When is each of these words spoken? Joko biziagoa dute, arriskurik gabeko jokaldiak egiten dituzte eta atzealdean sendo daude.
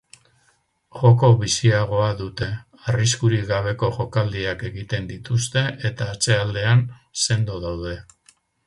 Joko 1.01 1.27
biziagoa 1.41 2.07
dute, 2.21 2.47
arriskurik 2.93 3.45
gabeko 3.53 3.91
jokaldiak 3.99 4.65
egiten 4.73 5.13
dituzte 5.15 5.65
eta 5.93 6.13
atzealdean 6.17 6.87
sendo 7.27 7.65
daude. 7.71 7.97